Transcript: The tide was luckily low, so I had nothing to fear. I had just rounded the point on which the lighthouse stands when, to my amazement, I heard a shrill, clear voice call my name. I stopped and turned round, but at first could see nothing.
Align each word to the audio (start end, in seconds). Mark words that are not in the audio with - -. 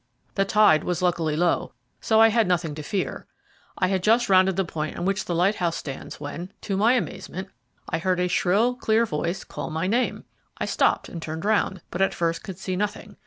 The 0.33 0.45
tide 0.45 0.83
was 0.83 1.03
luckily 1.03 1.35
low, 1.35 1.73
so 1.99 2.19
I 2.19 2.29
had 2.29 2.47
nothing 2.47 2.73
to 2.73 2.81
fear. 2.81 3.27
I 3.77 3.85
had 3.85 4.01
just 4.01 4.29
rounded 4.29 4.55
the 4.55 4.65
point 4.65 4.97
on 4.97 5.05
which 5.05 5.25
the 5.25 5.35
lighthouse 5.35 5.77
stands 5.77 6.19
when, 6.19 6.51
to 6.61 6.75
my 6.75 6.93
amazement, 6.93 7.49
I 7.87 7.99
heard 7.99 8.19
a 8.19 8.27
shrill, 8.27 8.73
clear 8.73 9.05
voice 9.05 9.43
call 9.43 9.69
my 9.69 9.85
name. 9.85 10.23
I 10.57 10.65
stopped 10.65 11.07
and 11.07 11.21
turned 11.21 11.45
round, 11.45 11.83
but 11.91 12.01
at 12.01 12.15
first 12.15 12.41
could 12.43 12.57
see 12.57 12.75
nothing. 12.75 13.15